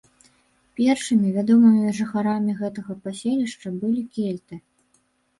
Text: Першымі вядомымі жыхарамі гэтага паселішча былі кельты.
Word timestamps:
Першымі 0.77 1.33
вядомымі 1.35 1.91
жыхарамі 1.97 2.55
гэтага 2.61 2.95
паселішча 3.03 3.73
былі 3.83 4.01
кельты. 4.17 4.59